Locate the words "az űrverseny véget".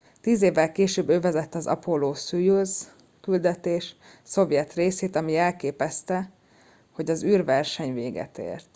7.09-8.37